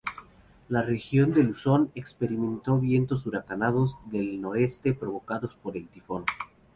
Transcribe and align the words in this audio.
La 0.67 0.81
región 0.81 1.31
de 1.31 1.43
Luzón 1.43 1.91
experimentó 1.93 2.79
vientos 2.79 3.23
huracanados 3.27 3.99
del 4.09 4.41
noreste 4.41 4.93
provocados 4.95 5.53
por 5.53 5.77
el 5.77 5.87
tifón. 5.89 6.25